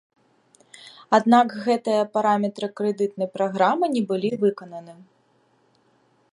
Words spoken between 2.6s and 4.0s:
крэдытнай праграмы